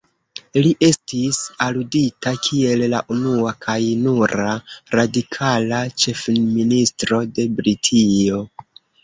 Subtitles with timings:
[0.67, 3.77] Li estis aludita kiel "la unua kaj
[4.07, 4.57] nura
[4.97, 8.43] radikala Ĉefministro de Britio".